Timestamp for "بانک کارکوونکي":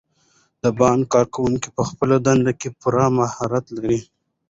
0.79-1.69